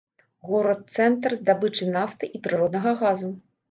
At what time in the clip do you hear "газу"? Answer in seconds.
3.05-3.37